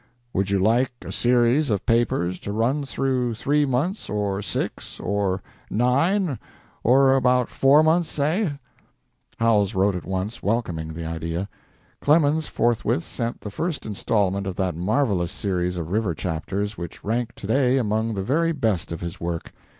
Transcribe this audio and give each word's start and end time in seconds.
Would 0.33 0.49
you 0.49 0.57
like 0.57 0.91
a 1.05 1.11
series 1.11 1.69
of 1.69 1.85
papers 1.85 2.39
to 2.39 2.51
run 2.51 2.85
through 2.85 3.35
three 3.35 3.65
months, 3.67 4.09
or 4.09 4.41
six, 4.41 4.99
or 4.99 5.43
nine 5.69 6.39
or 6.83 7.13
about 7.15 7.49
four 7.49 7.83
months, 7.83 8.09
say?" 8.09 8.51
Howells 9.37 9.75
wrote 9.75 9.93
at 9.93 10.03
once, 10.07 10.41
welcoming 10.41 10.91
the 10.93 11.05
idea. 11.05 11.47
Clemens 12.01 12.47
forthwith 12.47 13.03
sent 13.03 13.41
the 13.41 13.51
first 13.51 13.85
instalment 13.85 14.47
of 14.47 14.55
that 14.55 14.73
marvelous 14.73 15.31
series 15.31 15.77
of 15.77 15.91
river 15.91 16.15
chapters 16.15 16.79
which 16.79 17.03
rank 17.03 17.35
to 17.35 17.45
day 17.45 17.77
among 17.77 18.15
the 18.15 18.23
very 18.23 18.53
best 18.53 18.91
of 18.91 19.01
his 19.01 19.19
work. 19.21 19.53